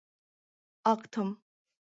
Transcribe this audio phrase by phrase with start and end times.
[0.93, 1.29] Актым.